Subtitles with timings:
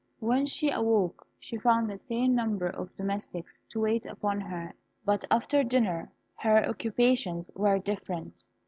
[0.19, 4.73] When she awoke, she found the same number of domestics to wait upon her;
[5.05, 8.41] but after dinner her occupations were different.